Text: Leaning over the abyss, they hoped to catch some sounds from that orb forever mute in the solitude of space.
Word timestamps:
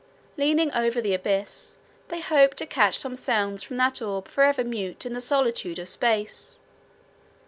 Leaning 0.35 0.71
over 0.71 0.99
the 0.99 1.13
abyss, 1.13 1.77
they 2.07 2.21
hoped 2.21 2.57
to 2.57 2.65
catch 2.65 2.97
some 2.97 3.15
sounds 3.15 3.61
from 3.61 3.77
that 3.77 4.01
orb 4.01 4.27
forever 4.27 4.63
mute 4.63 5.05
in 5.05 5.13
the 5.13 5.21
solitude 5.21 5.77
of 5.77 5.87
space. 5.87 6.57